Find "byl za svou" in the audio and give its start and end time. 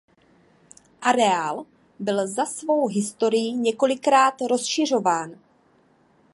1.99-2.87